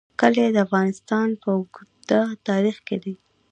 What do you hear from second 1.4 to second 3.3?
په اوږده تاریخ کې دي.